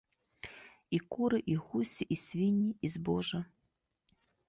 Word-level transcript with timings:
І 0.99 1.01
куры, 1.13 1.37
і 1.53 1.59
гусі, 1.67 2.03
і 2.17 2.19
свінні, 2.25 2.71
і 2.87 2.95
збожжа. 2.97 3.47